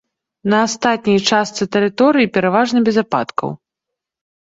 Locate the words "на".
0.51-0.59